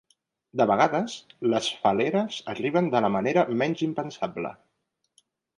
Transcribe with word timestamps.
De 0.61 0.65
vegades, 0.71 1.17
les 1.51 1.67
fal·leres 1.83 2.39
arriben 2.55 2.89
de 2.97 3.05
la 3.07 3.13
manera 3.19 3.47
menys 3.63 3.85
impensable. 3.89 4.57